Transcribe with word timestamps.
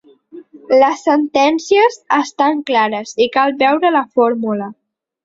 Les 0.83 1.01
sentències 1.09 1.97
estan 2.17 2.63
clares, 2.71 3.13
i 3.27 3.29
cal 3.37 3.55
veure 3.61 3.93
la 3.97 4.03
fórmula. 4.21 4.71